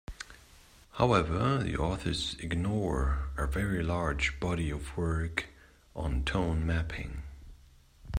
[0.93, 5.45] However, the authors ignore a very large body of work
[5.95, 7.21] on tone mapping.